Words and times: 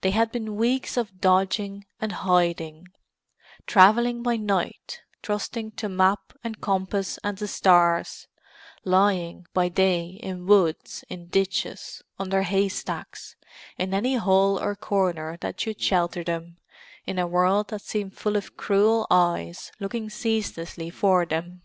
They 0.00 0.12
had 0.12 0.32
been 0.32 0.56
weeks 0.56 0.96
of 0.96 1.20
dodging 1.20 1.84
and 2.00 2.12
hiding; 2.12 2.88
travelling 3.66 4.22
by 4.22 4.36
night, 4.38 5.02
trusting 5.20 5.72
to 5.72 5.86
map 5.86 6.32
and 6.42 6.62
compass 6.62 7.18
and 7.22 7.36
the 7.36 7.46
stars; 7.46 8.26
lying 8.86 9.44
by 9.52 9.68
day 9.68 10.18
in 10.22 10.46
woods, 10.46 11.04
in 11.10 11.26
ditches, 11.26 12.00
under 12.18 12.40
haystacks—in 12.40 13.92
any 13.92 14.14
hole 14.16 14.58
or 14.58 14.74
corner 14.74 15.36
that 15.42 15.60
should 15.60 15.78
shelter 15.78 16.24
them 16.24 16.56
in 17.04 17.18
a 17.18 17.26
world 17.26 17.68
that 17.68 17.82
seemed 17.82 18.16
full 18.16 18.36
of 18.36 18.56
cruel 18.56 19.06
eyes 19.10 19.72
looking 19.78 20.08
ceaselessly 20.08 20.88
for 20.88 21.26
them. 21.26 21.60